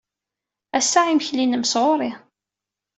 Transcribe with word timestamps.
Ass-a, 0.77 1.01
imekli-nnem 1.07 1.63
sɣur-i. 1.71 2.11